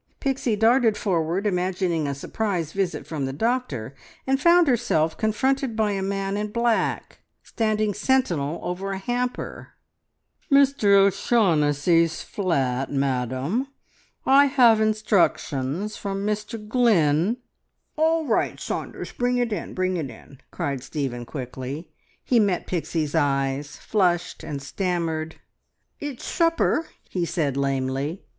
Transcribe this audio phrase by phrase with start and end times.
[0.19, 3.93] Pixie darted forward, imagining a surprise visit from the doctor,
[4.25, 9.73] and found herself confronted by a man in black, standing sentinel over a hamper.
[10.51, 13.67] "Mr O'Shaughnessy's flat, madam?
[14.25, 17.37] I have instructions from Mr Glynn"
[17.95, 21.91] "All right, Saunders, bring it in, bring it in!" cried Stephen quickly.
[22.23, 25.35] He met Pixie's eyes, flushed, and stammered
[25.99, 26.25] "It's...
[26.25, 28.23] supper!" he said lamely.